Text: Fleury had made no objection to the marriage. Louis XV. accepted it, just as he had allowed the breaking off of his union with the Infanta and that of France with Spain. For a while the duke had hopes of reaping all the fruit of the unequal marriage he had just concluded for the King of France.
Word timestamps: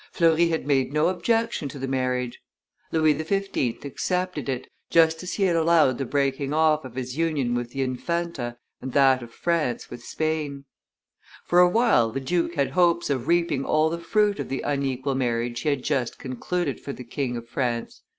Fleury 0.11 0.47
had 0.47 0.65
made 0.65 0.91
no 0.91 1.09
objection 1.09 1.69
to 1.69 1.77
the 1.77 1.87
marriage. 1.87 2.41
Louis 2.91 3.15
XV. 3.15 3.85
accepted 3.85 4.49
it, 4.49 4.67
just 4.89 5.21
as 5.21 5.33
he 5.33 5.43
had 5.43 5.55
allowed 5.55 5.99
the 5.99 6.05
breaking 6.07 6.53
off 6.53 6.83
of 6.83 6.95
his 6.95 7.17
union 7.17 7.53
with 7.53 7.69
the 7.69 7.83
Infanta 7.83 8.57
and 8.81 8.93
that 8.93 9.21
of 9.21 9.31
France 9.31 9.91
with 9.91 10.03
Spain. 10.03 10.65
For 11.45 11.59
a 11.59 11.69
while 11.69 12.09
the 12.11 12.19
duke 12.19 12.55
had 12.55 12.71
hopes 12.71 13.11
of 13.11 13.27
reaping 13.27 13.63
all 13.63 13.91
the 13.91 13.99
fruit 14.01 14.39
of 14.39 14.49
the 14.49 14.61
unequal 14.61 15.13
marriage 15.13 15.59
he 15.59 15.69
had 15.69 15.83
just 15.83 16.17
concluded 16.17 16.79
for 16.81 16.93
the 16.93 17.03
King 17.03 17.37
of 17.37 17.47
France. 17.47 18.01